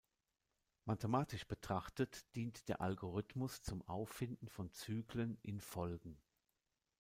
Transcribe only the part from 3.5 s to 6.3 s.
zum Auffinden von Zyklen in Folgen.